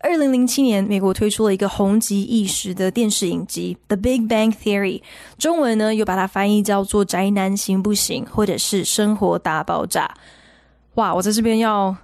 [0.00, 5.00] 二零零七年，美国推出了一个红极一时的电视影集《The Big Bang Theory》，
[5.38, 10.06] 中文呢又把它翻译叫做《宅男行不行》或者是《生活大爆炸》。
[10.94, 11.96] 哇，我在这边要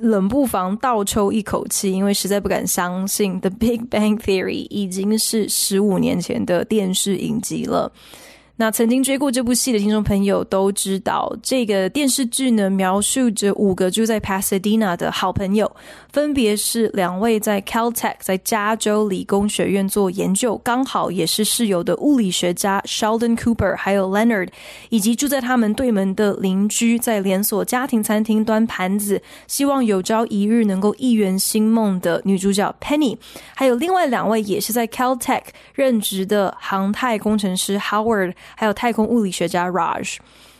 [0.00, 7.90] 冷不防倒抽一口气，因为实在不敢相信《The Big Bang Theory》已经是十五年前的电视影集了。
[8.60, 15.70] 那曾经追过这部戏的听众朋友都知道，这个电视剧呢，描述着五个住在 Pasadena 的好朋友，
[16.18, 24.48] 分别是两位在 Caltech 在加州理工学院做研究，刚好也是室友的物理学家 Sheldon Cooper，还有 Leonard，
[24.88, 33.16] 以及住在他们对门的邻居，在连锁家庭餐厅端盘子，希望有朝一日能够一圆心梦的女主角 Penny，
[33.54, 38.34] 还有另外两位也是在 Caltech 任职的航太工程师 Howard。
[38.56, 40.16] 还有太空物理学家 Raj。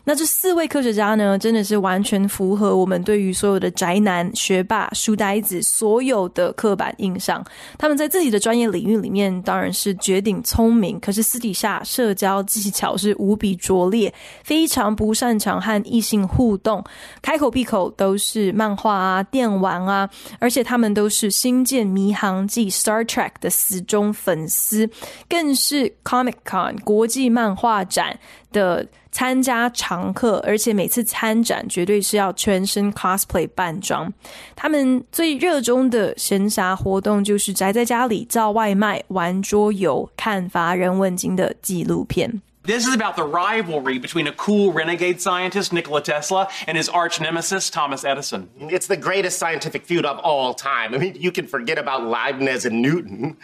[0.08, 7.44] 那这四位科学家呢，真的是完全符合我们对于所有的宅男、学霸、书呆子所有的刻板印象。
[7.76, 14.10] 他们在自己的专业领域里面当然是绝顶聪明，可是私底下社交技巧是无比拙劣，
[14.42, 16.82] 非常不擅长和异性互动，
[17.20, 24.88] 开口闭口都是漫画啊、电玩啊，而且他们都是《星舰迷航记》（Star Trek） 的死忠粉丝，
[25.28, 28.18] 更是 Comic Con 国际漫画展
[28.52, 28.86] 的
[29.18, 34.12] 参加常客，而且每次参展绝对是要全身 cosplay 扮装。
[34.54, 42.40] 他们最热衷的闲暇活动就是宅在家里叫外卖、玩桌游、看乏人问津的纪录片。
[42.62, 47.68] This is about the rivalry between a cool renegade scientist, Nikola Tesla, and his arch nemesis,
[47.70, 48.46] Thomas Edison.
[48.70, 50.94] It's the greatest scientific feud of all time.
[50.94, 53.36] I mean, you can forget about Leibniz and Newton.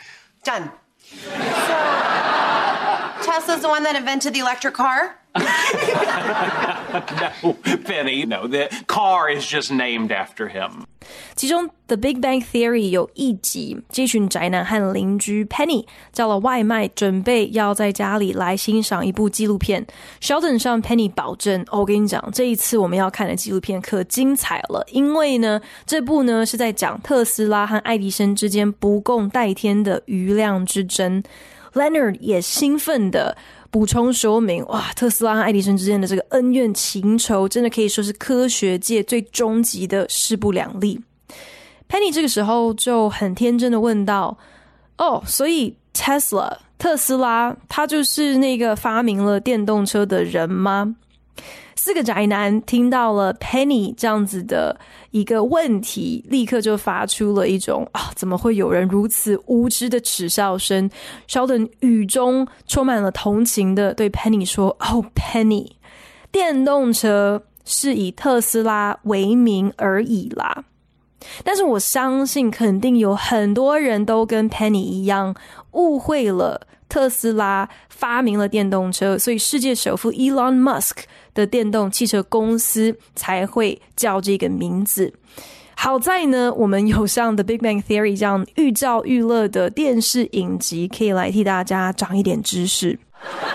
[0.44, 0.70] Done.
[3.24, 5.16] Tesla's the one that invented the electric car?
[7.42, 10.84] no, Penny, no, the car is just named after him.
[11.34, 19.84] 其中，《The Big Bang Theory》有一集，这群宅男和邻居 Penny 叫了外卖，准备要在家里来欣赏一部纪录片。
[20.22, 31.22] Sheldon 向 Penny 保证：“哦，我跟你讲，这一次我们要看的纪录片可精彩了，因为呢，这部呢是在讲特斯拉和爱迪生之间不共戴天的余量之争。”
[31.74, 33.36] Leonard 也兴奋的
[33.74, 41.00] 补充说明：“哇，特斯拉和爱迪生之间的这个恩怨情仇，真的可以说是科学界最终极的势不两立。”
[41.90, 44.38] Penny 这个时候就很天真的问道
[44.98, 50.94] ：“哦，所以 Tesla 特斯拉他就是那个发明了电动车的人吗？”
[51.84, 54.80] 四个宅男听到了 Penny 这样子的
[55.10, 60.88] 一个问题，立刻就发出了一种啊，怎么会有人如此无知的耻笑声
[61.28, 65.72] ？Sheldon 语中充满了同情的对 Penny 说：“哦，Penny，
[66.32, 70.64] 电动车是以特斯拉为名而已啦。”
[71.44, 75.34] 但是我相信，肯定有很多人都跟 Penny 一样
[75.72, 76.66] 误会了。
[76.86, 80.98] 特斯拉发明了电动车，所以世界首富 Elon Musk
[81.32, 85.12] 的电动汽车公司才会叫这个名字。
[85.74, 93.00] 好在呢，我们有像《The Big Bang Theory》这样寓教于乐的电视影集，可以来替大家长一点知识。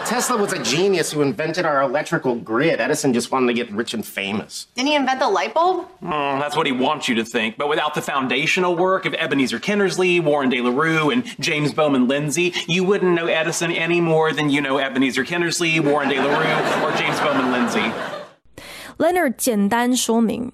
[0.05, 2.81] Tesla was a genius who invented our electrical grid.
[2.81, 4.67] Edison just wanted to get rich and famous.
[4.75, 5.87] Didn't he invent the light bulb?
[6.03, 7.57] Mm, that's what he wants you to think.
[7.57, 12.07] But without the foundational work of Ebenezer Kennersley, Warren De La Rue, and James Bowman
[12.07, 16.39] Lindsay, you wouldn't know Edison any more than you know Ebenezer Kennersley, Warren De La
[16.39, 17.91] Rue, or James Bowman Lindsay.
[18.99, 20.53] Leonard 简单说明，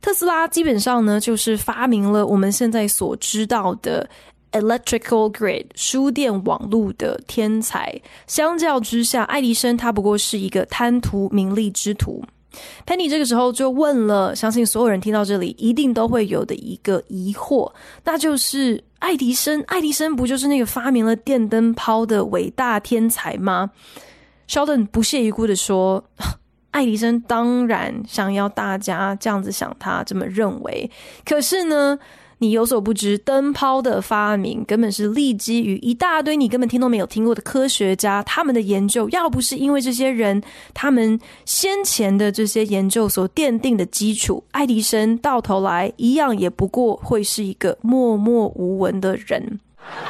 [0.00, 4.08] 特斯拉基本上呢，就是发明了我们现在所知道的。
[4.51, 12.23] Electrical grid 输电网络的天才，相较之下，爱迪生他不过是一个贪图名利之徒。
[12.85, 17.71] Penny 这个时候就问了，相信所有人听到这里一定都会有的一个疑惑，
[18.03, 23.69] 那就是爱迪生，爱迪生不就是那个发明了电灯泡的伟大天才吗
[24.49, 26.03] ？Sheldon 不屑一顾的说，
[26.71, 30.89] 爱迪生当然想要大家这样子想他这么认为，
[31.25, 31.97] 可是呢，
[32.37, 39.09] 你有所不知，灯泡的发明根本是立基于一大堆你根本听都没有听过的科学家他们的研究。
[39.09, 40.41] 要不是因为这些人
[40.73, 49.59] 他们先前的这些研究所奠定的基础，爱迪生到头来一样也不过会是一个默默无闻的人。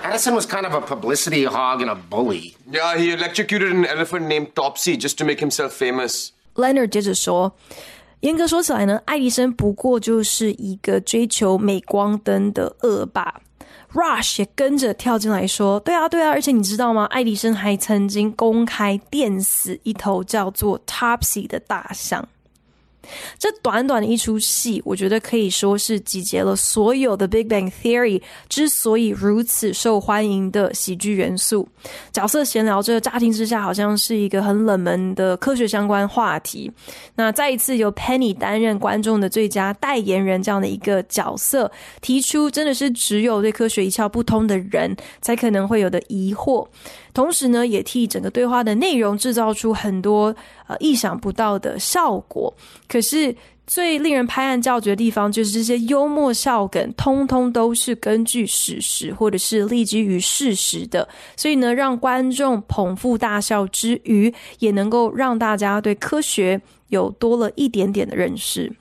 [0.03, 2.53] Edison was kind of a publicity hog and a bully.
[2.69, 6.31] Yeah, he electrocuted an elephant named Topsy just to make himself famous.
[6.59, 7.51] Leonard 接着说。
[8.21, 13.33] 严格说起来呢，爱迪生不过就是一个追求镁光灯的恶霸。
[13.93, 17.05] Rush 也跟着跳进来说：“对啊，对啊，而且你知道吗？
[17.05, 22.27] 爱迪生还曾经公开电死一头叫做 Topsy 的大象。”
[23.37, 31.67] 这短短的一出戏，我觉得可以说是集结了所有的《Big Bang Theory》之所以如此受欢迎的喜剧元素。
[32.11, 36.71] 角色闲聊这乍听之下好像是一个很冷门的科学相关话题。
[37.15, 41.71] 那再一次由 Penny 担任观众的最佳代言人这样的一个角色，
[42.01, 46.67] 提出真的是只有对科学一窍不通的人才可能会有的疑惑。
[47.13, 50.35] 同时呢，也替整个对话的内容制造出很多
[50.67, 52.53] 呃意想不到的效果。
[52.87, 53.35] 可是
[53.65, 61.07] 最令人拍案叫绝的地方，就是这些幽默笑梗，通通都是根据史实或者是立基于事实的。
[61.35, 68.73] 所以呢，让观众捧腹大笑之余，也能够让大家对科学有多了一点点的认识。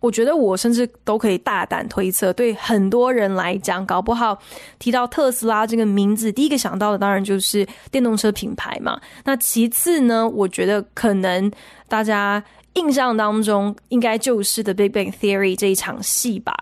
[0.00, 4.38] 我觉得我甚至都可以大胆推测，对很多人来讲，搞不好
[4.78, 9.00] 提到特斯拉这个名字，第一个想到的当然就是电动车品牌嘛。
[9.24, 11.50] 那其次呢，我觉得可能
[11.86, 12.42] 大家
[12.74, 16.54] 印象当中应该就是《The Big Bang Theory》这一场戏吧。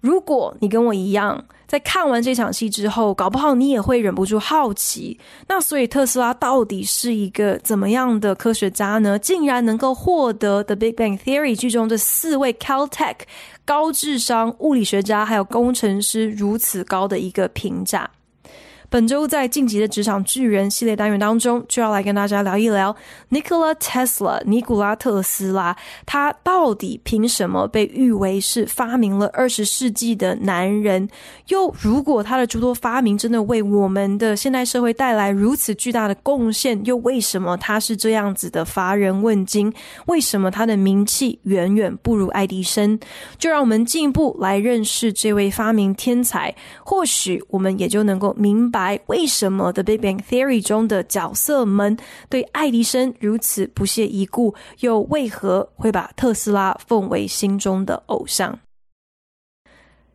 [0.00, 5.18] 如果你跟我一样，在看完这场戏之后，搞不好你也会忍不住好奇。
[5.46, 9.18] 那所以特斯拉到底是一个怎么样的科学家呢？
[9.18, 13.16] 竟然能够获得《The Big Bang Theory》剧中这四位 Caltech
[13.64, 18.10] 高智商物理学家还有工程师如此高的一个评价。
[18.90, 22.94] 本周在晋级的职场巨人系列单元当中，就要来跟大家聊一聊
[23.30, 31.08] Nikola Tesla 尼古拉特斯拉，他到底凭什么被誉为是发明了二十世纪的男人？
[31.46, 39.72] 又如果他的诸多发明真的为我们的现代社会带来如此巨大的贡献，又为什么他是这样子的乏人问津？
[40.06, 42.98] 为什么他的名气远远不如爱迪生？
[43.38, 46.52] 就让我们进一步来认识这位发明天才，
[46.82, 48.79] 或许我们也就能够明白。
[49.06, 51.96] 为什么《The Big Bang Theory》中的角色们
[52.28, 58.58] 对爱迪生如此不屑一顾，又为何会把特斯拉奉为心中的偶像？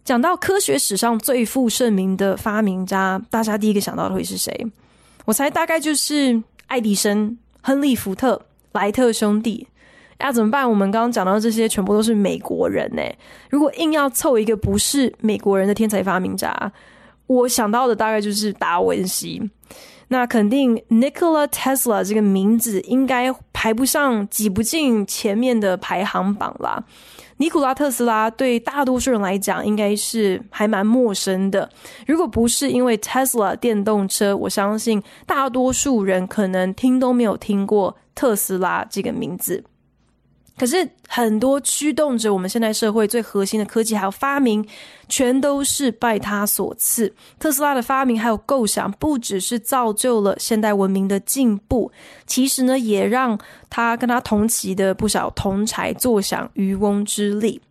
[0.03, 4.53] 讲到科学史上最负盛名的发明家，大家第一个想到的会是谁？
[5.25, 8.39] 我猜大概就是爱迪生、亨利·福特、
[8.73, 9.67] 莱特兄弟。
[10.19, 10.67] 要怎么办？
[10.69, 13.01] 我们刚刚讲到这些全部都是美国人呢。
[13.49, 16.71] 如果硬要凑一个不是美国人的天才发明家，
[17.27, 19.41] 我想到的大概就是达文西，
[20.09, 26.83] 那肯定 Nikola Tesla 这个名字应该排不上、挤不进前面的排行榜啦。
[27.37, 31.69] 尼古拉特斯拉对大多数人来讲应该是还蛮陌生的，
[32.07, 39.65] 如果不是因为 Tesla 电动车，我相信大多数人可能听都没有听过特斯拉这个名字。
[40.57, 44.65] 可是很多驱动着我们现代社会最核心的科技还有发明，
[45.09, 47.13] 全都是拜他所赐。
[47.37, 51.91] 特斯拉的发明还有构想，不只是造就了现代文明的进步，
[52.25, 53.37] 其实呢，也让
[53.69, 57.61] 他跟他同期的不少同才坐享渔翁之利。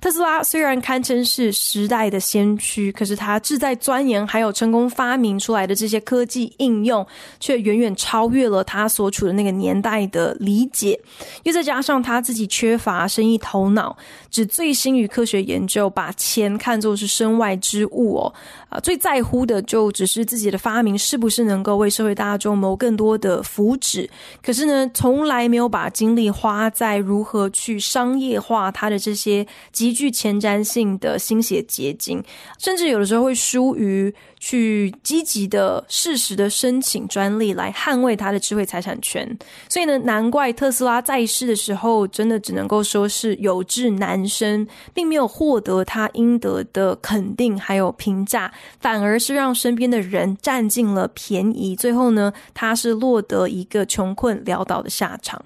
[0.00, 7.06] 特斯拉虽然堪称是时代的先驱，可是他志在钻研还有成功发明出来的这些科技应用，
[7.38, 10.98] 却远远超越了他所处的那个年代的理解。
[11.42, 13.94] 又再加上他自己缺乏生意头脑，
[14.30, 18.32] 只醉心于科学研究，把钱看作是身外之物哦。
[18.70, 24.08] 啊，最在乎的就只是自己的发明是不是能够为社会大众谋更多的福祉。
[24.42, 32.22] 可是呢，从来没有把精力花在如何去商业化他的这些极具前瞻性的心血结晶，
[32.58, 39.38] 甚至有的时候会疏于去积极的、适时的申请专利来捍卫他的智慧财产权。
[39.68, 48.52] 所以呢，难怪特斯拉在世的时候，真的只能够说是有志难伸，并没有获得他应得的肯定还有评价。
[48.80, 55.44] 反而是让身边的人占尽了便宜，最后呢，他是落得一个穷困潦倒的下场。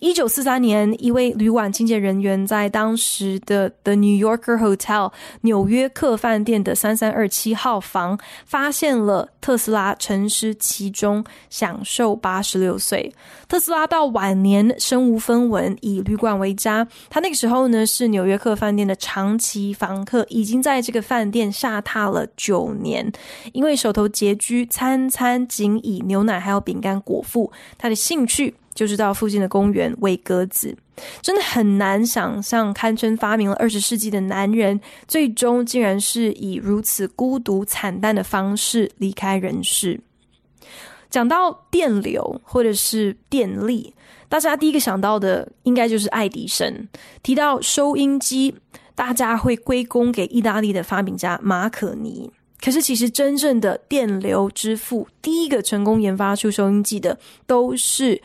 [0.00, 5.12] 一九四三年，一位旅馆清洁人员在当时的 The New Yorker Hotel
[5.42, 13.12] 纽约客饭店的三三二七号房，发现了特斯拉沉尸其中，享寿八十六岁。
[13.48, 16.86] 特斯拉到晚年身无分文，以旅馆为家。
[17.10, 23.12] 他那个时候呢，是纽约客饭店的长期房客，已经在这个饭店下榻了九年。
[23.52, 28.54] 因为手头拮据，餐餐仅以牛奶还有饼干果腹，他的兴趣。
[28.74, 30.76] 就是到附近的公园喂鸽子。
[31.20, 40.00] 真的很难想象，堪称发明了二十世纪的男人，最终竟然是以如此孤独惨淡的方式离开人世。
[41.10, 43.94] 讲到电流或者是电力，
[44.28, 46.88] 大家第一个想到的应该就是爱迪生。
[47.22, 48.54] 提到收音机，
[48.94, 52.30] 大家会归功给意大利的发明家马可尼。
[52.60, 58.22] 可是，其实真正的电流之父，第一个成功研发出收音机的，都是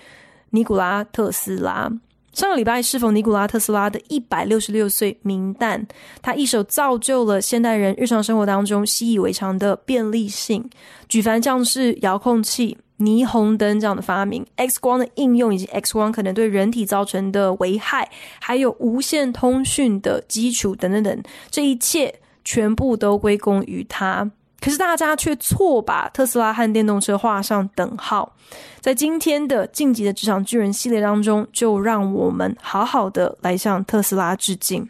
[0.51, 1.91] 尼古拉特斯拉。
[2.31, 5.85] 上个礼拜适逢尼古拉特斯拉的一百六十六岁冥诞，
[6.21, 10.69] 他一手造就了现代人日常生活当中习以为常的便利性，
[11.09, 24.31] 举凡像是遥控器、霓虹灯这样的发明，X 光的应用以及 X 光可能对人体造成的危害，还有无线通讯的基础等等等，这一切全部都归功于他。
[24.61, 28.35] 可是大家却错把特斯拉和电动车画上等号。
[28.81, 34.89] 在今天的《晋级的职场巨人》系列当中，就让我们好好的来向特斯拉致敬。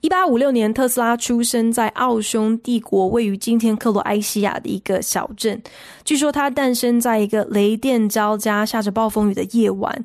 [0.00, 5.62] 一八五六年，特斯拉出生在奥匈帝国位于今天克罗埃西亚的一个小镇。
[6.04, 10.04] 据说他诞生在一个雷电交加、下着暴风雨的夜晚。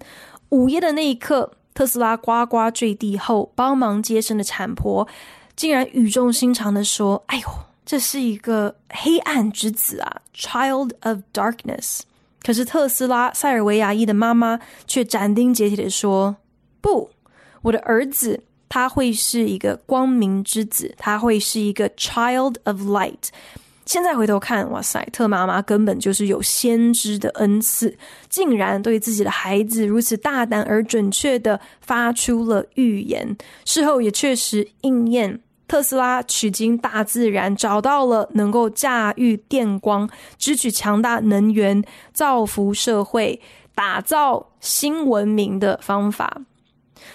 [0.49, 5.05] 午夜的那一刻，特斯拉呱呱坠地后，帮忙接生的产婆
[5.55, 7.43] 竟然语重心长的说：“哎呦！”
[7.89, 12.01] 这是一个黑暗之子啊，Child of Darkness。
[12.43, 16.37] 可是特斯拉塞尔维亚裔的妈妈却斩钉截铁地说
[16.81, 17.09] ：“不，
[17.63, 23.29] 我的儿子他会是一个光明之子，他会是一个 Child of Light。”
[23.87, 27.97] 现在回头看，哇塞，特妈妈根本就是有先知的恩赐，
[28.29, 35.41] 竟然对自己的孩子如此大胆而准确地发出了预言，事后也确实应验。
[35.69, 43.39] 特斯拉取经大自然，找到了能够驾驭电光、支取强大能源、造福社会、
[43.75, 46.41] 打造新文明的方法。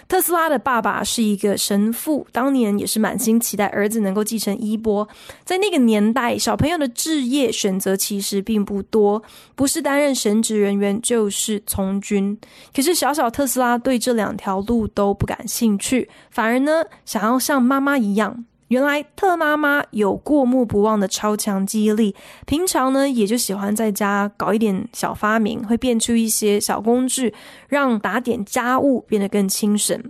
[0.09, 5.09] 特斯拉的爸爸是一个神父，当年也是满心期待儿子能够继承衣钵。
[5.45, 9.23] 在那个年代，小朋友的置业选择其实并不多，
[9.55, 12.39] 不是担任神职人员，就是从军。
[12.75, 18.45] 可是小小特斯拉对这两条路都不感兴趣，反而呢，想要像妈妈一样。
[18.69, 22.15] 原来特妈妈有过目不忘的超强记忆力，
[22.47, 27.35] 平常呢也就喜欢在家搞一点小发明，会变出一些小工具，
[27.69, 30.03] 让打点家务变得更轻省。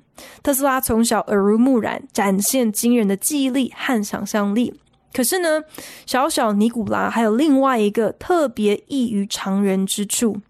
[0.42, 4.72] 特斯拉从小耳濡目染，展现惊人的记忆力和想象力。
[5.12, 5.62] 可是呢，
[6.06, 10.40] 小小尼古拉还有另外一个特别异于常人之处。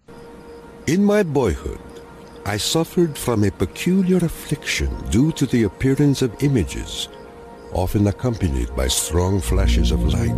[0.87, 1.79] In my boyhood,
[2.43, 7.07] I suffered from a peculiar affliction due to the appearance of images.
[7.75, 10.31] Often accompanied by strong flashes of light.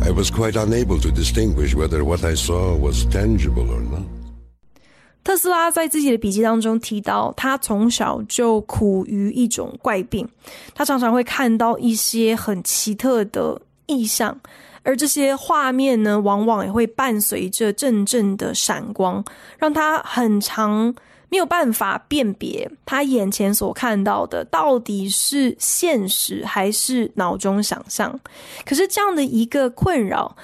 [0.00, 4.04] I was quite unable to distinguish whether what I saw was tangible or not.
[5.24, 10.28] 特斯拉在自己的笔记当中提到，他从小就苦于一种怪病，
[10.72, 14.38] 他常常会看到一些很奇特的意象，
[14.84, 19.24] 而这些画面呢，往往也会伴随着阵阵的闪光，
[19.58, 20.94] 让他很长。
[21.30, 28.20] 没有办法辨别他眼前所看到的到底是现实还是脑中想象。
[28.66, 30.36] 可是这样的一个困扰，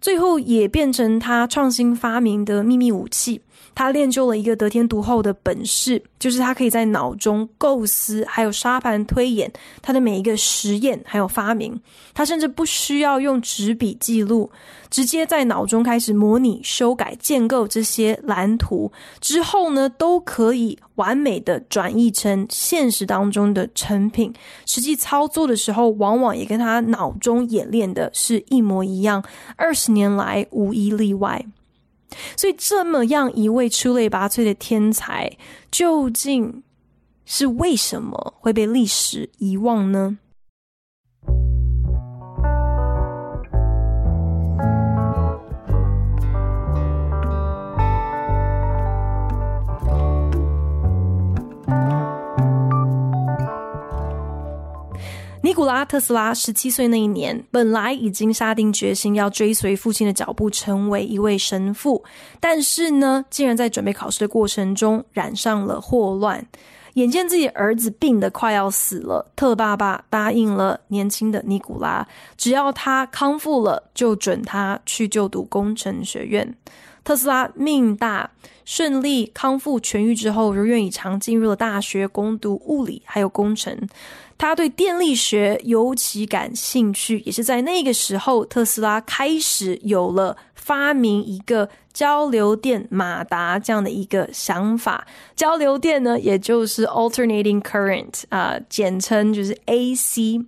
[0.00, 3.40] 最后也变成他创新发明的秘密武器。
[3.74, 9.52] 他练就了一个得天独厚的本事，就是他可以在脑中构思，还有沙盘推演
[9.82, 11.80] 他的每一个实验，还有发明。
[12.12, 14.50] 他甚至不需要用纸笔记录，
[14.88, 24.32] 直接在脑中开始模拟、修改、建构这些蓝图，之后呢，都可以完美的转译成现实当中的成品。
[24.64, 29.24] 实际操作的时候，往往也跟他脑中演练的是一模一样，
[29.56, 31.44] 二十年来无一例外。
[32.36, 35.36] 所以，这么样一位出类拔萃的天才，
[35.70, 36.62] 究竟
[37.24, 40.18] 是为什么会被历史遗忘呢？
[55.54, 62.02] 尼古拉·特斯拉十七岁那一年，本来已经下定决心要追随父亲的脚步，成为一位神父。
[62.40, 66.44] 但是呢，竟然在准备考试的过程中染上了霍乱。
[66.94, 72.04] 眼见自己儿子病得快要死了，特爸爸答应了年轻的尼古拉，
[72.36, 76.52] 只要他康复了，就准他去就读工程学院。
[77.04, 78.28] 特斯拉命大，
[78.64, 83.78] 顺利康复痊愈之后，如愿以偿进入了大学攻读物理还有工程。
[84.36, 95.06] 他对电力学尤其感兴趣，也是在那个时候，特斯拉开始有了发明一个交流电马达这样的一个想法。
[95.34, 100.44] 交流电呢，也就是 alternating current 啊、简称就是 AC。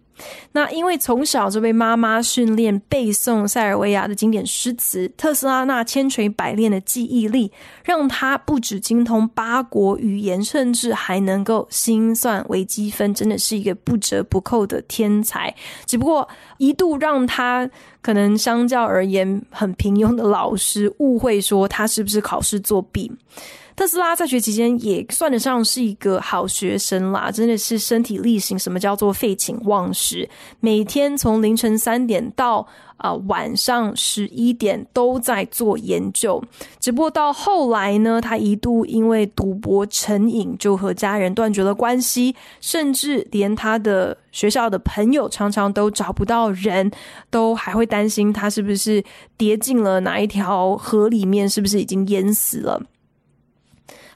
[0.53, 7.53] 那因为从小就被妈妈训练背诵塞尔维亚的经典诗词，特斯拉那千锤百炼的记忆力，
[7.85, 15.55] 让他不止精通八国语言，甚至还能够心算微积分，真的是一个不折不扣的天才。
[15.85, 16.27] 只不过
[16.57, 17.69] 一度让他
[18.01, 23.11] 可能相较而言很平庸的老师误会说他是不是考试作弊。
[23.77, 28.59] 特斯拉在学期间也算得上是一个好学生啦，真的是身体力行。
[28.59, 30.27] 什么叫做废寝忘食？
[30.61, 32.67] 每天从凌晨三点到
[32.97, 36.43] 啊、晚上十一点都在做研究。
[36.81, 46.91] 只不过到后来呢，他一度因为赌博成瘾，就和家人断绝了关系，甚至连他的学校的朋友常常都找不到人，
[47.29, 49.05] 都还会担心他是不是
[49.37, 52.83] 跌进了哪一条河里面，是不是已经淹死了。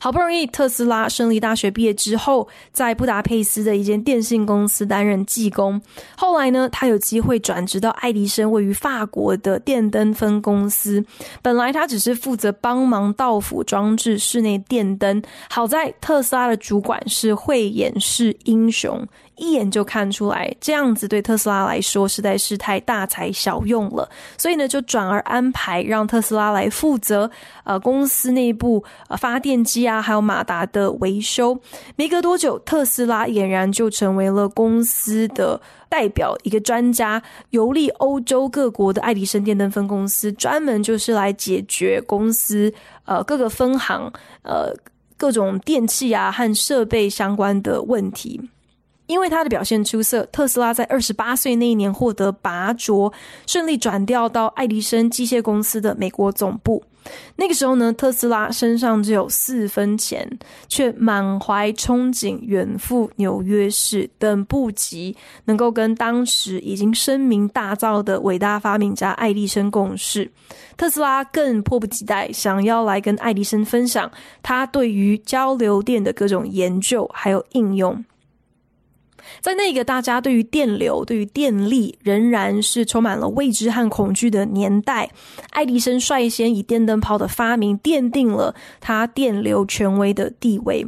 [0.02, 5.78] 好不容易，特斯拉顺利大学毕业之后，在布达佩斯的一间电信公司担任技工。
[6.16, 11.04] 后来呢，他有机会转职到爱迪生位于法国的电灯分公司。
[11.42, 15.22] 本来他只是负责帮忙到府装置室内电灯。
[15.50, 19.06] 好在特斯拉的主管是慧眼识英雄。
[19.40, 24.06] 一眼就看出来，这样子对特斯拉来说实在是太大材小用了，
[24.36, 27.30] 所以呢，就转而安排让特斯拉来负责
[27.64, 31.58] 呃公司内部呃发电机啊，还有马达的维修。
[31.96, 42.72] 没隔多久，特斯拉俨然就成为了公司的代表，一个专家，游历欧洲各国的爱迪生电灯分公司，专门就是来解决公司
[43.06, 44.74] 呃各个分行呃
[45.16, 48.40] 各种电器啊和设备相关的问题。
[49.10, 53.12] 因为他的表现出色，特斯拉在二十八岁那一年获得拔擢，
[53.44, 56.80] 顺利转调到爱迪生机械公司的美国总部。
[57.34, 60.38] 那个时候呢，特斯拉身上只有四分钱，
[60.68, 70.30] 却满怀憧憬远赴纽约市，等不及能够跟当时已经声名大噪的伟大发明家爱迪生共事。
[70.76, 74.08] 特斯拉更迫不及待想要来跟爱迪生分享
[74.40, 78.04] 他对于交流电的各种研究还有应用。
[79.40, 85.10] 在那个大家对于电流、对于电力仍然是充满了未知和恐惧的年代，
[85.50, 90.86] 爱迪生率先以电灯泡的发明奠定了他电流权威的地位。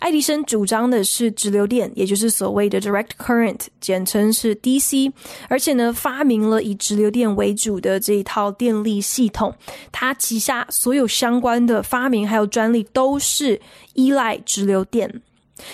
[0.00, 5.10] 爱迪生主张的是直流电，也就是所谓的 direct current，简称是 DC，
[5.48, 9.54] 而且呢，发明了以直流电为主的这一套电力系统。
[9.90, 13.58] 他旗下所有相关的发明还有专利都是
[13.94, 15.22] 依赖直流电。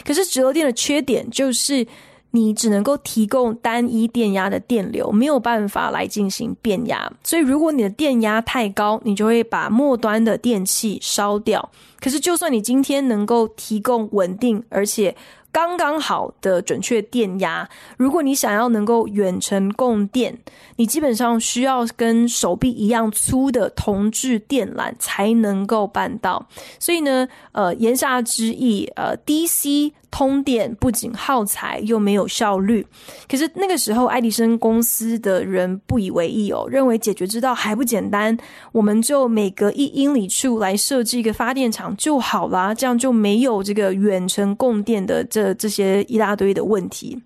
[0.05, 1.87] 可是直流电的缺点就是，
[2.33, 7.11] 你只能够提供单一电压的电流，没有办法来进行变压。
[7.25, 11.71] 所以，如果你的电压太高，你就会把末端的电器烧掉。
[12.01, 15.17] 可是，就算你今天能够提供稳定而且
[15.51, 20.39] 刚刚好的准确电压，如果你想要能够远程供电，
[20.77, 26.47] 你基本上需要跟手臂一样粗的铜制电缆才能够办到。
[26.79, 29.93] 所以呢，呃，言下之意，呃，DC。
[30.11, 32.87] 通电不仅耗材又没有效率，
[33.29, 38.37] 可是那个时候爱迪生公司的人不以为意哦，认为解决之道还不简单，
[38.73, 47.21] 我们就每隔一英里处来设置一个发电厂就好啦，这样就没有这个远程供电的这这些一大堆的问题。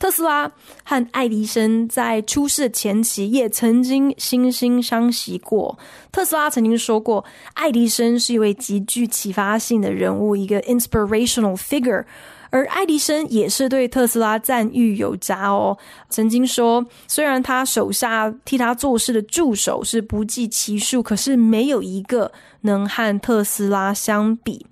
[0.00, 0.50] 特斯拉
[0.82, 5.78] 和爱迪生在出事前期也曾经惺惺相惜过。
[6.10, 12.04] 特斯拉曾经说过，爱迪生是一位极具启发性的人物，一个 inspirational figure。
[12.52, 15.76] 而爱迪生也是对特斯拉赞誉有加哦。
[16.08, 22.32] 曾经说，虽然他手下替他做事的助手是不计其数，可是没有一个
[22.62, 24.66] 能和特斯拉相比。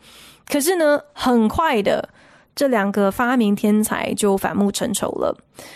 [0.49, 2.09] 可是呢，很快的。
[2.59, 5.33] 这两个发明天才就反目成仇了。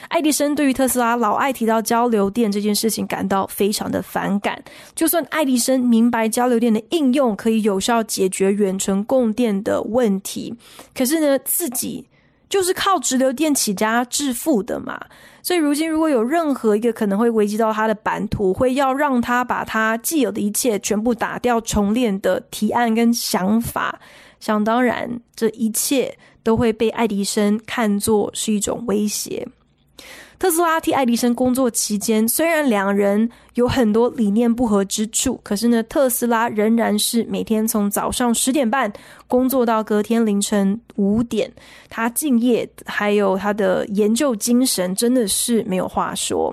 [0.09, 4.61] 爱迪生对于特斯拉老爱提到交流电这件事情感到非常的反感。
[4.93, 10.53] 就算爱迪生明白交流电的应用可以有效解决远程供电的问题，
[10.93, 12.05] 可是呢，自己
[12.49, 15.01] 就是靠直流电起家致富的嘛。
[15.41, 24.01] 所以如今如果有任何一个可能会危及到他的版图，会要让他把他既有的一切全部打掉重练的提案跟想法，
[24.41, 26.13] 想当然这一切。
[26.43, 29.47] 都会被爱迪生看作是一种威胁。
[30.39, 38.93] 特斯拉替爱迪生工作期间，虽然两人有很多理念不合之处，可是呢，特斯拉仍然是每天从早上十点半
[39.29, 41.53] 工作到隔天凌晨五点。
[41.89, 46.53] 他敬业，还有他的研究精神，真的是没有话说。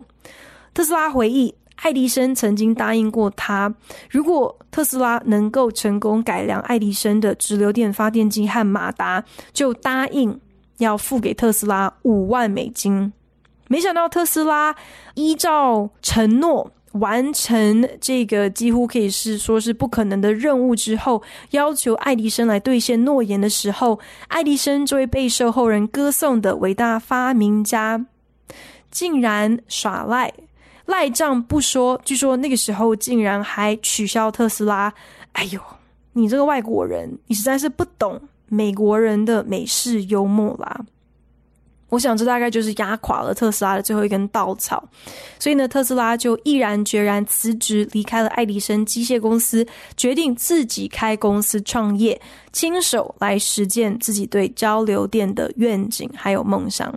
[0.71, 1.55] 特斯拉回忆。
[1.81, 3.73] 爱迪生曾经答应过他，
[4.09, 10.39] 如果特斯拉能够成功改良爱迪生的直流电发电机和马达，就答应
[10.77, 13.11] 要付给特斯拉五万美金。
[13.67, 14.75] 没想到特斯拉
[15.15, 16.71] 依照承诺。
[16.93, 28.03] 完成这个几乎可以是说是不可能的任务之后，要求爱迪生来兑现诺言的时候，爱迪生这位备受后人歌颂的伟大发明家，
[28.89, 30.33] 竟然耍赖
[30.89, 34.91] 赖账不说，据说那个时候竟然还取消特斯拉。
[35.33, 35.61] 哎呦，
[36.13, 40.81] 你这个外国人，你实在是不懂美国人的美式幽默啦！
[41.89, 44.83] 我想，这大概就是压垮了特斯拉的最后一根稻草。
[45.39, 52.19] 所以呢，特斯拉就毅然决然辞职，离开了爱迪生机械公司，决定自己开公司创业，
[52.51, 56.93] 亲手来实践自己对交流电的愿景还有梦想。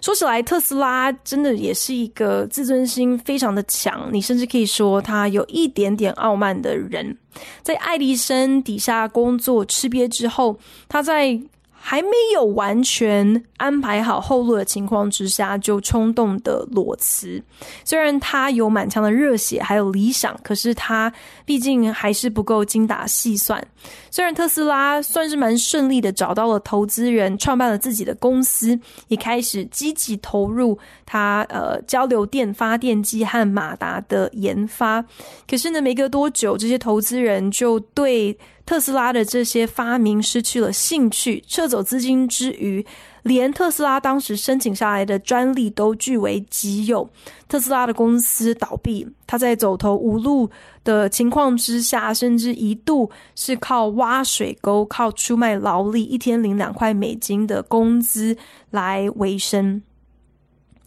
[0.00, 7.16] 说起来，特斯拉真的也是一个自尊心非常的强，你甚至可以说他有一点点傲慢的人。
[7.62, 10.58] 在爱迪生底下工作吃瘪之后，
[10.88, 11.40] 他在
[11.84, 17.42] 还没有完全安排好后路的情况之下，就冲动的裸辞。
[17.84, 21.12] 虽然他有满腔的热血，还有理想，可是他
[21.44, 23.66] 毕竟还是不够精打细算。
[24.12, 35.02] 虽然特斯拉算是蛮顺利的找到了投资人，创办了自己的公司，也开始积极投入它呃交流电发电机和马达的研发。
[35.48, 42.84] 可是呢，没隔多久，这些投资人就对特斯拉的这些发明失去了兴趣，撤走资金之余，
[43.22, 47.08] 连特斯拉当时申请下来的专利都据为己有。
[47.48, 50.50] 特斯拉的公司倒闭，他在走投无路
[50.82, 58.36] 的情况之下，甚至一度是靠挖水沟、靠出卖劳力，一天领两块美金的工资
[58.70, 59.82] 来维生。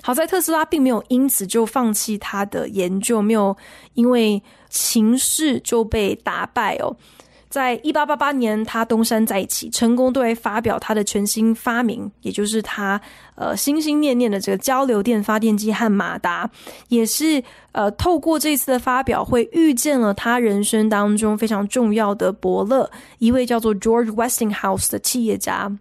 [0.03, 3.55] 好在特斯拉并没有因此就放弃他的研究，没有
[3.93, 6.95] 因为情势就被打败哦。
[7.49, 12.99] 在一八八八年，他东山再起，成功对外发表他的全新发明，也就是他
[13.35, 16.49] 呃心心念念的这个交流电发电机和马达，
[16.89, 25.71] 也是呃透过这次的发表会遇见了他人生当中非常重要的伯乐，一位叫做 George Westinghouse 的企业家。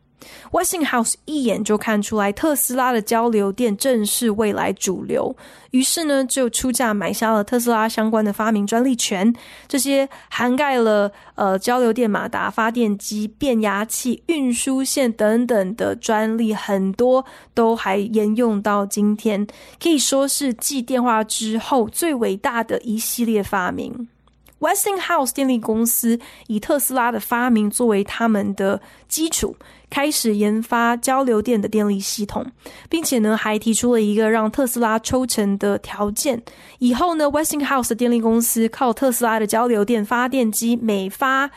[0.53, 5.37] Westinghouse 一眼就看出来特斯拉的交流电正是未来主流，
[5.71, 9.35] 于是呢就出价买下了特斯拉相关的发明专利权。
[9.67, 19.47] 这些涵盖了呃交流电马达、发电机、变压器、运输线等等的专利，很多都还沿用到今天，
[19.83, 24.09] 可以说是继电话之后最伟大的一系列发明。
[24.65, 29.55] Westinghouse 电力公司以特斯拉的发明作为他们的基础，
[29.91, 32.47] 开始研发交流电的电力系统，
[32.89, 36.43] 并且呢，还提出了一个让特斯拉抽成的条件。
[36.79, 41.51] 以后呢，Westinghouse 的电力公司靠特斯拉的交流电发电机，每发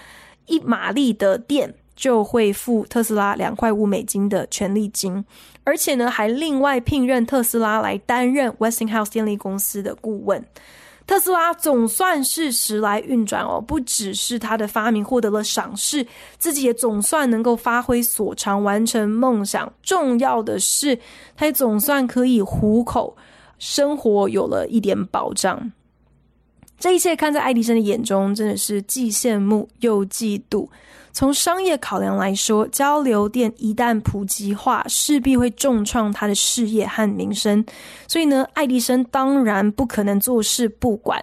[0.46, 5.24] 一马力的电，就会付特斯拉两块五美金的权利金，
[5.64, 10.44] 而且呢，还另外聘任特斯拉来担任 Westinghouse 电力公司的顾问。
[11.08, 16.06] 特斯拉总算是时来运转哦，不只是他的发明获得了赏识，
[16.38, 19.72] 自己也总算能够发挥所长，完成梦想。
[19.82, 21.00] 重要的是，
[21.36, 23.16] 他也总算可以糊口，
[23.58, 25.72] 生活有了一点保障。
[26.78, 30.68] 这一切看在爱迪生的眼中，真的是既羡慕又嫉妒。
[31.18, 37.66] 从商业考量来说，交流电一旦普及化，势必会重创他的事业和名声。
[38.08, 41.20] 所以呢，爱迪生当然不可能坐视不管。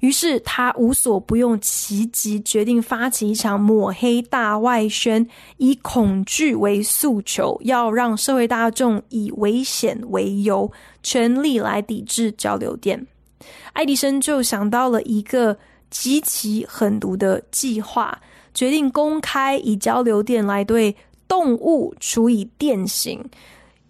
[0.00, 10.72] 于是他无所不用其极，决定发起一场抹黑大外宣，以恐惧为诉求，要让社会大众以危险为由，
[11.02, 13.06] 全力来抵制交流电。
[13.74, 15.58] 爱迪生就想到了一个
[15.90, 18.18] 极其狠毒的计划。
[18.56, 20.96] 决定公开以交流电来对
[21.28, 23.22] 动物处以电刑，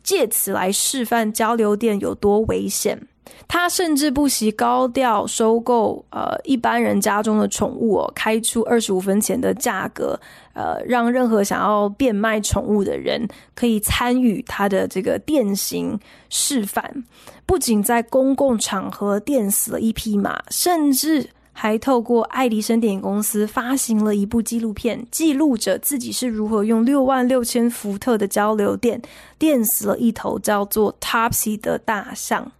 [0.03, 3.07] 借此来示范交流电有多危险。
[3.47, 10.19] 他甚至不惜高调收购呃一般人家中的宠物哦，开出二十五分钱的价格，
[10.53, 15.97] 呃，让任何想要变卖宠物的人可以参与他的这个电刑
[16.29, 17.05] 示范。
[17.45, 21.31] 不仅在公共场合电死了一匹马，甚至。
[21.59, 29.01] 还透过爱迪生电影公司发行了一部纪录片，记录着自己是如何用六万六千伏特的交流电
[29.39, 32.53] 电死了一头叫做 Topsy 的大象。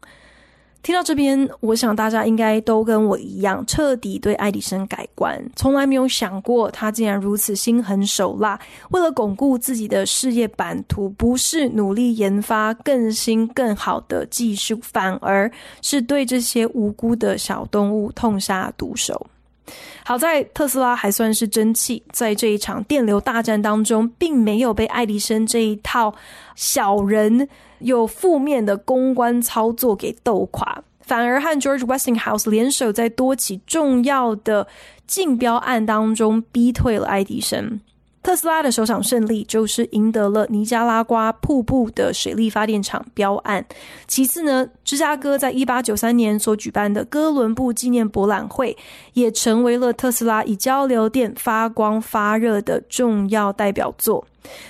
[0.87, 5.37] 听到这边，我想大家应该都跟我一样，彻底对爱迪生改观。
[5.57, 8.57] 从来没有想过他竟然如此心狠手辣，
[8.93, 15.51] 为了巩固自己的事业版图，不是努力研发更新更好的技术，反而
[15.83, 19.27] 是对这些无辜的小动物痛下毒手。
[20.05, 26.15] 好在特斯拉还算是争气，在这一场电流大战当中，并没有被爱迪生这一套
[26.55, 27.49] 小人
[27.81, 34.67] 有负面的公关操作给斗垮，反而和 George Westinghouse 联手，在多起重要的
[35.07, 37.81] 竞标案当中逼退了爱迪生。
[38.27, 43.65] 特斯拉的首场胜利就是赢得了尼加拉瓜瀑布的水力发电厂标案。
[44.09, 48.77] 其次呢，芝加哥在一八九三年所举办的哥伦布纪念博览会，
[49.13, 54.27] 也成为了特斯拉以交流电发光发热的重要代表作。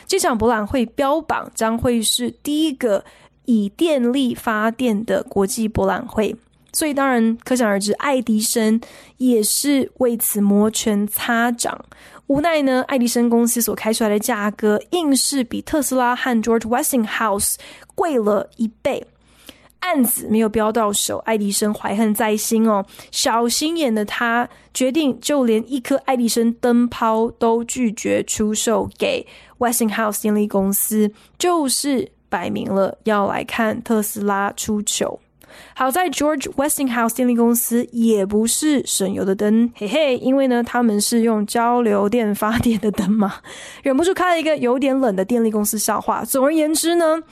[0.06, 3.02] 这场博览会标榜将会是第一个
[3.46, 6.36] 以电力发电的国际博览会，
[6.74, 8.78] 所以当然可想而知，爱迪生
[9.16, 11.82] 也是为此摩拳擦掌。
[12.28, 17.54] 无奈呢，爱迪生公司所开出来的价格，硬是比特斯拉和 George Westinghouse
[17.94, 19.06] 贵了一倍。
[19.78, 22.84] 案子没有标到手，爱迪生怀恨在心哦。
[23.12, 29.24] 小心眼的他决定，就连一颗爱迪生灯泡都拒绝出售给
[29.58, 35.20] Westinghouse 电力公司，就是摆明了要来看特斯拉出糗。
[35.74, 43.34] 好在 George Westinghouse 电力公司也不是省油的灯，嘿嘿，因为呢，他们是用交流电发电的灯嘛，
[43.82, 46.24] 忍不住开了一个有点冷的电力公司笑话。
[46.24, 47.22] 总而言之呢，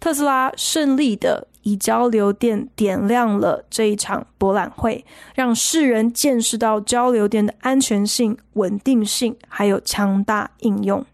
[0.00, 11.04] 特斯拉顺利的以交流电点亮了这一场博览会，让世人见识到交流电的安全性、稳定性，还有强大应用。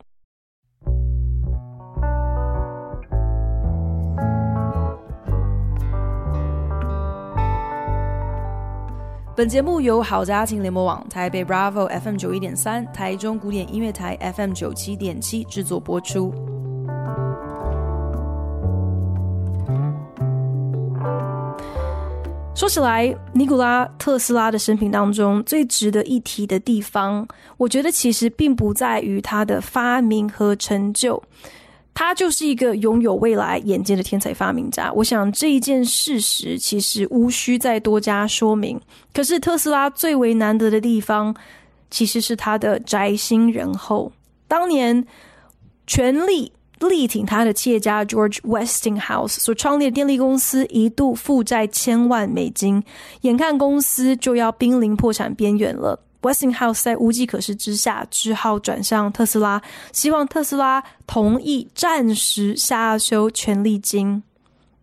[9.40, 16.30] 本节目由好家庭联播网、台北 Bravo FM 九一点三、台中古典音乐台 FM 九七点七制作播出。
[22.54, 27.26] 说起来，尼古拉特斯拉的生平当中最值得一提的地方，
[27.56, 31.22] 我觉得其实并不在于他的发明和成就。
[32.02, 38.80] 他就是一个拥有未来眼界的天才发明家，我想这一件事实其实无需再多加说明。
[39.12, 41.36] 可是特斯拉最为难得的地方，
[41.90, 44.10] 其实是他的宅心仁厚。
[44.48, 45.06] 当年
[45.86, 52.82] 全力力挺他的企业家 George Westinghouse 所创立的电力公司一度负债千万美金，
[53.20, 56.00] 眼看公司就要濒临破产边缘了。
[56.22, 59.60] Westinghouse 在无计可施之下，只好转向特斯拉，
[59.92, 64.22] 希望特斯拉同意暂时下修权利金。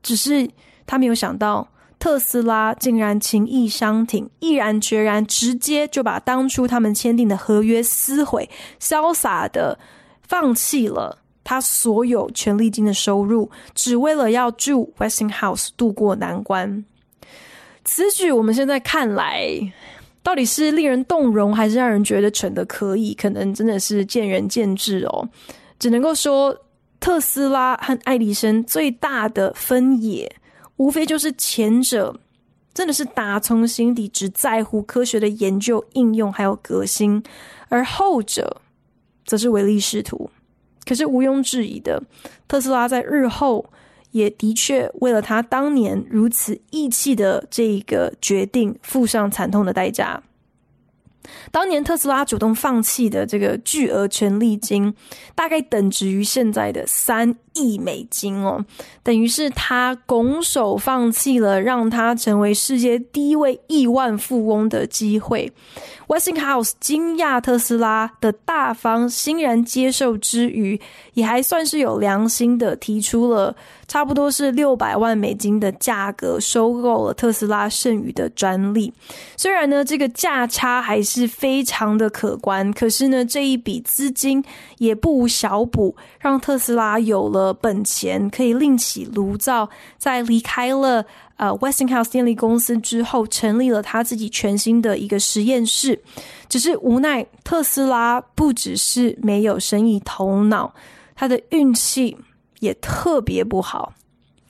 [0.02, 0.50] 只是
[0.86, 1.67] 他没有想到，
[2.00, 9.78] 特斯拉竟然情意相挺，毅然决然，直接就把当初他们签订的合约撕毁，潇洒的
[10.28, 16.84] 放弃了他所有权利金的收入，只为了要助 Westinghouse 渡过难关。
[17.84, 19.71] 此举我们现在看来。
[20.28, 23.13] 到底是令人动容，还是让人觉得蠢得可以？
[23.13, 25.30] 可能真的是见仁见智哦。
[25.80, 26.54] 只能够说，
[27.00, 30.30] 特斯拉和爱迪生最大的分野，
[30.76, 32.20] 无非就是前者
[32.74, 37.24] 真的是打从心底只在乎科学的研究、应用还有革新，
[37.70, 38.60] 而后者
[39.26, 40.30] 则是唯利是图。
[40.86, 42.04] 可是毋庸置疑的，
[42.50, 43.66] 特斯拉在日后
[44.12, 50.24] 也的确为了他当年如此义气的这个决定，付上惨痛的代价。
[51.52, 54.93] 当年特斯拉主动放弃的这个巨额权利金，
[55.36, 58.65] 大概等值于现在的三亿美金哦，
[59.04, 65.52] 等于是他拱手放弃了让他成为世界第一位亿万富翁的机会。
[66.08, 70.80] Westinghouse 惊讶特斯拉的大方欣然接受之余，
[71.13, 73.54] 也还算是有良心的提出了
[73.88, 78.93] 差不多是六百万美金的价格收购了特斯拉剩余的专利。
[79.36, 84.43] 虽然呢，这个价差还是非常的可观，可是呢，这一笔资金
[84.78, 91.06] 也不无小补，让特斯拉有了本钱可以另起炉灶，在离开了。
[91.38, 96.02] 呃，Westinghouse 电力公司之后成立了他自己全新的一个实验室，
[96.50, 100.73] 只是无奈特斯拉不只是没有生意头脑，
[101.15, 102.17] 他的运气
[102.60, 103.93] 也特别不好。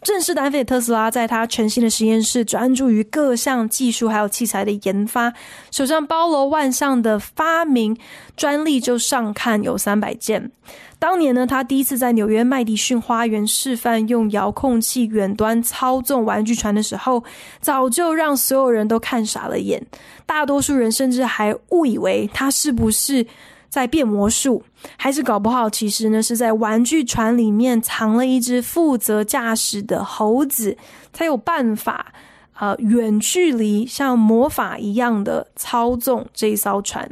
[0.03, 5.33] 正式单飞的特斯拉，在他全新的实验室专注于各项技术还有器材的研发，
[5.71, 7.97] 手上包罗万象的发明
[8.37, 10.51] 专利就上看有三百件。
[10.99, 17.23] 当年呢，他第一次在纽约麦迪逊花园示范用遥控器远端操纵玩具船的时候，
[17.59, 19.83] 早就让所有人都看傻了眼。
[20.25, 23.25] 大多数人甚至还误以为他是不是
[23.69, 24.63] 在变魔术，
[24.97, 30.77] 还是搞不好其实呢是在玩具船里面藏了一只负责驾驶的猴子，
[31.13, 32.13] 才有办法
[32.59, 37.09] 呃远距离像魔法一样的操纵这一艘船。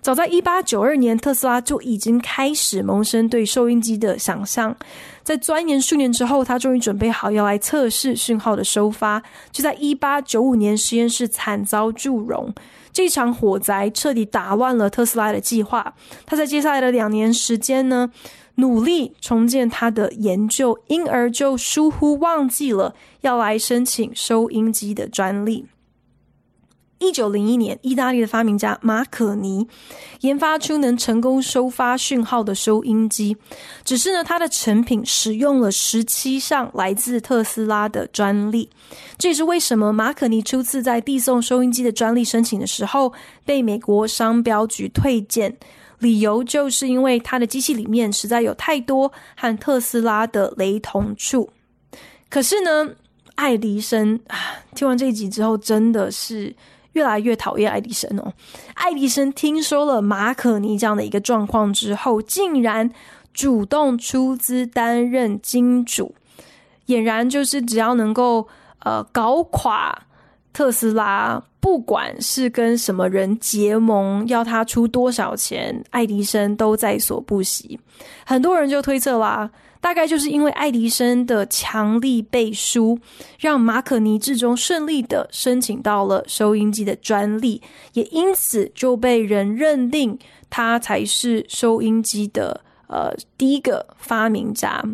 [0.00, 4.74] 早在一八九二年，特斯拉就已经开始萌生对收音机的想象。
[5.22, 9.22] 在钻研数年之后，他终于准备好要来测试讯号的收发。
[9.52, 12.52] 就在一八九五年，实验室惨遭祝融。
[12.92, 15.94] 这场火灾彻底打乱了特斯拉的计划。
[16.26, 18.10] 他在接下来的两年时间呢，
[18.56, 25.66] 努力重建他的研究，因而就疏忽忘记了要来申请收音机的专利。
[27.00, 29.66] 一九零一年，意大利的发明家马可尼
[30.20, 33.34] 研发出能成功收发讯号的收音机。
[33.84, 38.68] 只是呢，他的成品使用了十七项来自特斯拉的专利。
[39.16, 43.12] 这也是为什么马可尼初次在递送收音机的专利申请的时候
[43.46, 45.56] 被美国商标局推荐，
[46.00, 51.48] 理由就是因为他的机器里面实在有太多和特斯拉的雷同处。
[52.28, 52.90] 可是呢，
[53.36, 54.36] 爱迪生啊，
[54.74, 56.54] 听完这一集之后，真的是。
[56.92, 58.32] 越来越讨厌爱迪生哦！
[58.74, 62.90] 爱迪生听说了马可尼这样的一个状况之后，竟然
[63.32, 66.14] 主动出资担任金主，
[66.86, 68.48] 俨然就是只要能够
[68.80, 69.96] 呃搞垮
[70.52, 77.78] 特斯拉，不管是跟什么人结盟，要他出多少钱，爱迪生都在所不惜。
[78.26, 79.50] 很多人就推测啦。
[79.80, 82.98] 大概就是因为爱迪生的强力背书，
[83.38, 87.62] 让马可尼最终顺利的申请到了收音机的专利，
[87.94, 90.18] 也因此就被人认定
[90.50, 94.84] 他才是收音机的呃第一个发明家。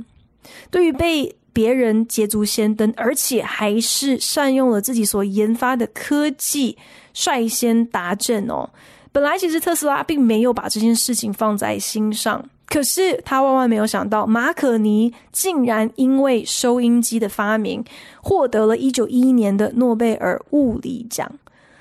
[0.70, 6.78] 对于被别人捷足先登，而且还是善用了自己所研发的科技，
[7.12, 8.70] 率先达阵哦。
[9.10, 12.48] 本来其实特斯拉并没有把这件事情放在心上。
[12.68, 17.84] 可是他万万没有想到，马可尼竟然因为收音机的发明，
[18.20, 21.30] 获得了一九一一年的诺贝尔物理奖。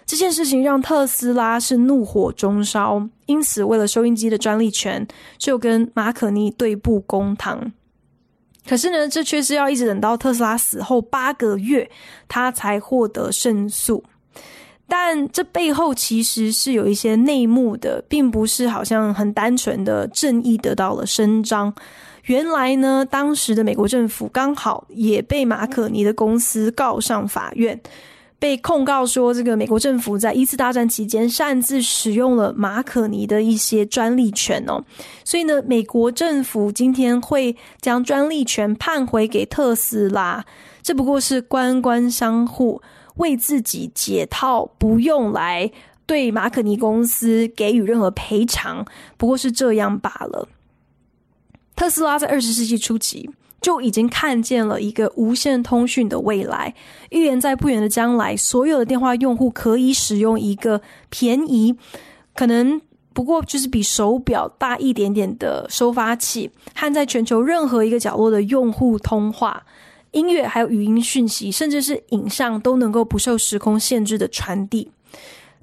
[0.05, 5.05] 这件事情让特斯拉是怒火中烧，因此为了收音机的专利权，
[5.39, 7.73] 就跟马可尼对簿公堂。
[8.67, 11.89] 可是呢，这却是要一直等到特斯拉死后八个月，
[12.27, 14.03] 他才获得胜诉。
[14.87, 21.73] 但这背后其实是有一些内幕的，并不是好像很单纯的正义得到了伸张。
[22.25, 27.79] 原来呢，当时的美国政府刚好也被马可尼的公司告上法院，
[28.39, 34.83] 被控告说这个美国政府在一次大战期间擅自使用了马可尼的一些专利权哦。
[35.23, 40.45] 所以呢，美国政府今天会将专利权判回给特斯拉，
[40.81, 42.81] 这不过是官官相护。
[43.15, 45.71] 为自己解套，不用来
[46.05, 48.85] 对马可尼公司给予任何赔偿，
[49.17, 50.47] 不过是这样罢了。
[51.75, 56.73] 特斯拉在二十世纪初期就已经看见了一个无线通讯的未来，
[57.09, 61.75] 预言在不远的将来，所有的电话用户可以使用一个便宜，
[62.33, 62.79] 可能
[63.13, 69.63] 不过就是比手表大一点点的收发器，和在全球任何一个角落的用户通话。
[70.15, 74.89] 音乐还有语音讯息，甚至是影像，都能够不受时空限制的传递。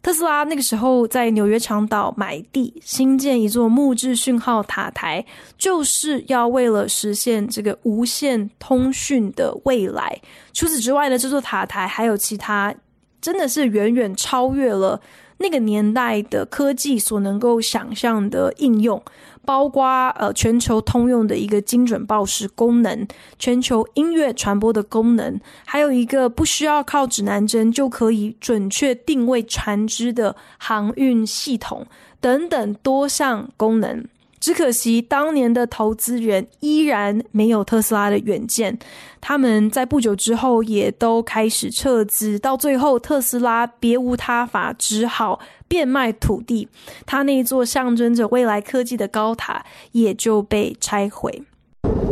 [0.02, 5.24] 特斯拉那个时候在纽约长岛买地，新建一座木质讯号塔台，
[5.56, 10.20] 就是要为了实现这个无线通讯的未来。
[10.52, 12.74] 除此之外呢，这座塔台还有其他，
[13.20, 15.00] 真的是远远超越了
[15.38, 19.00] 那个年代的科技所能够想象的应用。
[19.44, 19.84] 包括
[20.18, 23.06] 呃全球通用的一个精准报时功能，
[23.38, 31.86] 全球音乐传播的功能，还有一个不需要靠指南针就可以准确定位船只的航运系统
[32.20, 34.04] 等等多项功能。
[34.42, 38.76] 只可惜，当年的投资人依然没有特斯拉的远见，
[39.20, 46.68] 他们在不久之后也都开始撤资，到最后特斯拉别无他法，只好变卖土地，
[47.06, 51.44] 他那座象征着未来科技的高塔也就被拆毁。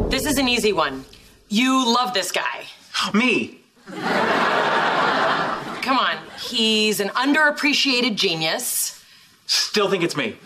[0.08, 1.00] This is an easy one.
[1.48, 2.66] You love this guy.
[3.12, 3.58] Me.
[5.82, 9.00] Come on, he's an underappreciated genius.
[9.48, 10.36] Still think it's me.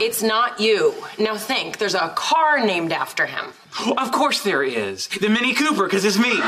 [0.00, 0.94] It's not you.
[1.18, 3.52] Now think, there's a car named after him.
[3.98, 5.08] Of course there is.
[5.08, 6.40] The Mini Cooper, because it's me.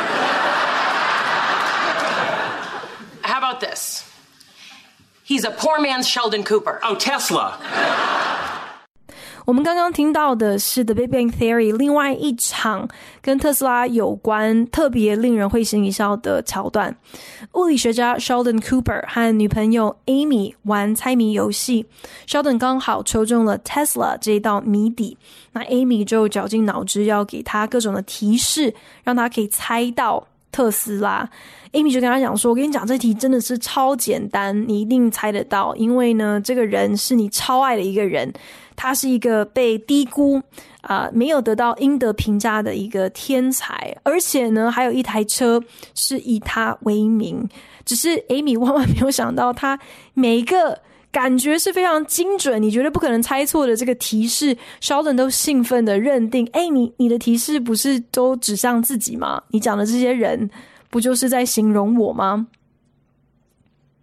[3.23, 4.09] How about this?
[5.23, 6.81] He's a poor man's Sheldon Cooper.
[6.83, 7.59] Oh, Tesla.
[9.45, 12.89] 我们刚刚听到的是《The Big Bang Theory》另外一场
[13.21, 16.97] 跟特斯拉有关、特别令人会心一笑的桥段。
[17.55, 21.87] 物理学家 Sheldon Cooper 和女朋友 Amy 玩猜谜游戏
[22.29, 25.17] ，Sheldon 刚好抽中了 Tesla 这一道谜底，
[25.53, 28.73] 那 Amy 就绞尽脑汁要给他各种的提示，
[29.03, 31.29] 让他可以猜到特斯拉。
[31.73, 38.33] Amy 就跟他讲说：“我跟你讲，这题真的是超简单，你一定猜得到，因为呢，这个人是你超爱的一个人。”
[38.75, 40.43] 他是一个被低估
[40.83, 45.63] 啊、没有得到应得评价的一个天才，而且呢，还有一台车
[45.95, 47.49] 是以他为名。
[47.85, 49.79] 只是 Amy 万万没有想到，他
[50.15, 50.81] 每一个
[51.13, 59.43] 感觉是非常精准，你绝对不可能猜错的这个提示，Sheldon 都兴奋的认定：哎，你你的提示不是都指向自己吗？
[59.49, 60.51] 你讲的这些人，
[60.91, 62.49] 不就是在形容我吗？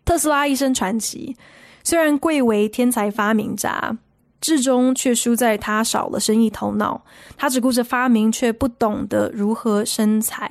[0.06, 1.36] 特斯拉一生传奇，
[1.84, 3.98] 虽然贵为天才发明家。
[4.42, 7.02] 至终却输在他少了生意头脑，
[7.38, 10.50] 他只顾着发明，却不懂得如何生财。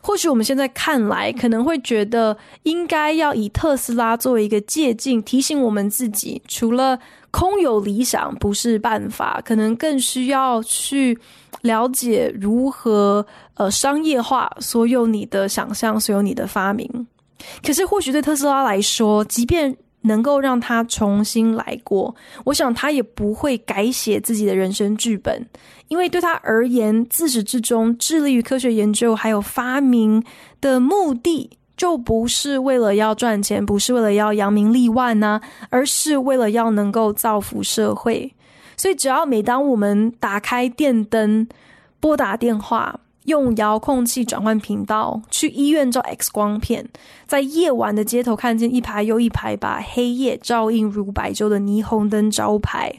[0.00, 6.98] 或许我们现在看来，可能会觉得应该要以特斯拉作为一个借镜，提醒我们自己，除了
[7.30, 11.18] 空有理想不是办法，可能更需要去
[11.60, 17.06] 了解如何呃商业化所有你的想象，所有你的发明。
[17.62, 19.76] 可是，或许对特斯拉来说，即便
[20.08, 22.12] 能够让他重新来过，
[22.44, 25.46] 我想他也不会改写自己的人生剧本，
[25.86, 30.24] 因为对他而言，自始至终致力于科学研究还有发明
[30.60, 35.40] 的目的，就不是为了要赚钱，不是为了要扬名立万呢、
[35.70, 38.34] 而是为了要能够造福社会。
[38.76, 41.46] 所以，只要每当我们打开电灯、
[42.00, 46.88] 拨打电话，用遥控器转换频道，去医院照 X 光片，
[47.26, 52.92] 在夜晚的街头看见一排又一排把黑夜照映如白昼的霓虹灯招牌，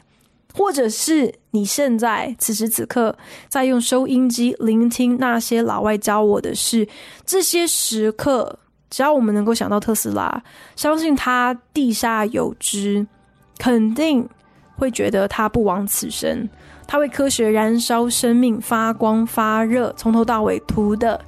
[0.54, 3.16] 或者是你现在此时此刻
[3.48, 6.88] 在用收音机聆听那些老外教我的事，
[7.26, 8.58] 这些时刻，
[8.88, 10.42] 只要我们能够想到特斯拉，
[10.76, 13.06] 相信他地下有知，
[13.58, 14.28] 肯定
[14.80, 16.48] 会觉得他不枉此生。
[16.86, 21.20] 他为科学燃烧生命，发光发热，从头到尾图的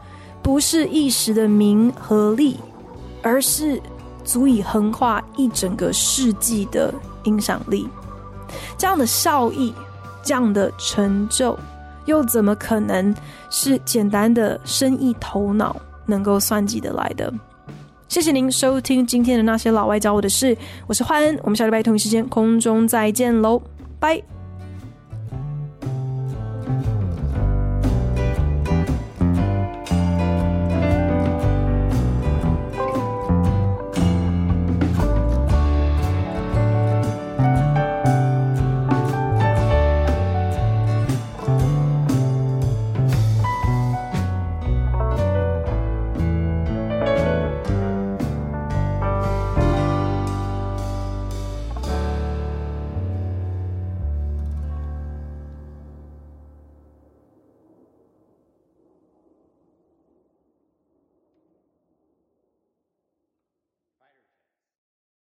[0.43, 2.59] 不是一时的名和利，
[3.23, 3.81] 而是
[4.25, 6.93] 足以横跨一整个世纪的
[7.25, 7.87] 影响力。
[8.77, 9.73] 这样的效益，
[10.25, 11.57] 这样的成就，
[12.07, 13.15] 又怎么可能
[13.51, 15.77] 是简单的生意头脑
[16.07, 17.33] 能够算计得来的？
[18.13, 20.55] 谢谢您收听今天的那些老外教我的事，
[20.87, 23.63] 我是焕恩，我们下礼拜同一时间空中再见喽，
[23.99, 24.23] 拜。